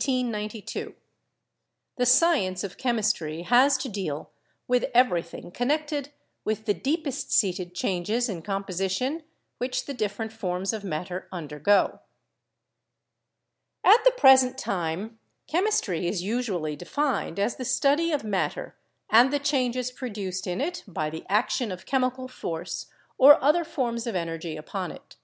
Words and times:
"The 0.00 0.94
science 2.06 2.62
of 2.62 2.78
chemistry 2.78 3.42
has 3.42 3.76
to 3.78 3.88
deal 3.88 4.30
with 4.68 4.84
everything 4.94 5.50
connected 5.50 6.12
with 6.44 6.66
the 6.66 6.72
deepest 6.74 7.32
seated 7.32 7.74
changes 7.74 8.28
in 8.28 8.42
composition 8.42 9.24
which 9.56 9.86
the 9.86 9.94
different 9.94 10.32
forms 10.32 10.72
of 10.72 10.84
matter 10.84 11.26
undergo." 11.32 11.98
At 13.82 14.04
the 14.04 14.12
present 14.12 14.56
time, 14.56 15.18
chemistry 15.48 16.06
is 16.06 16.22
usually 16.22 16.76
defined 16.76 17.40
as 17.40 17.56
the 17.56 17.64
study 17.64 18.12
of 18.12 18.22
matter 18.22 18.76
and 19.10 19.32
the 19.32 19.40
changes 19.40 19.90
produced 19.90 20.46
in 20.46 20.60
it 20.60 20.84
by 20.86 21.10
the 21.10 21.24
action 21.28 21.72
of 21.72 21.86
chemical 21.86 22.28
force 22.28 22.86
or 23.18 23.42
other 23.42 23.64
forms 23.64 24.06
of 24.06 24.14
energy 24.14 24.56
upon 24.56 24.92
it. 24.92 25.16